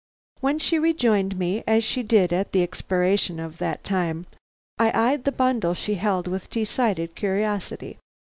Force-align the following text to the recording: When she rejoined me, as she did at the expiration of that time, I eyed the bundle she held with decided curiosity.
When 0.39 0.57
she 0.57 0.79
rejoined 0.79 1.37
me, 1.37 1.63
as 1.67 1.83
she 1.83 2.01
did 2.01 2.33
at 2.33 2.53
the 2.53 2.63
expiration 2.63 3.39
of 3.39 3.59
that 3.59 3.83
time, 3.83 4.25
I 4.79 4.89
eyed 4.99 5.25
the 5.25 5.31
bundle 5.31 5.75
she 5.75 5.93
held 5.93 6.27
with 6.27 6.49
decided 6.49 7.13
curiosity. 7.13 7.99